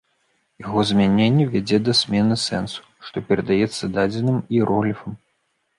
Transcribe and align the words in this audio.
Яго 0.61 0.79
змяненне 0.91 1.45
вядзе 1.55 1.77
да 1.89 1.95
змены 2.01 2.35
сэнсу, 2.47 2.81
што 3.09 3.17
перадаецца 3.29 3.95
дадзеным 3.99 4.37
іерогліфам. 4.59 5.13